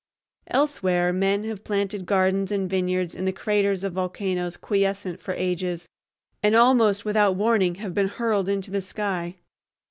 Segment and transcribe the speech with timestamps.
[0.47, 5.87] Elsewhere men have planted gardens and vineyards in the craters of volcanoes quiescent for ages,
[6.41, 9.35] and almost without warning have been hurled into the sky.